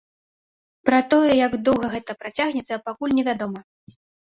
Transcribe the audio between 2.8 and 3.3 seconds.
пакуль